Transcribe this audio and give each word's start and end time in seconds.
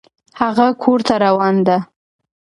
هغه 0.39 0.67
کور 0.83 0.99
ته 1.07 1.15
روان 1.25 1.55
ده 1.67 1.77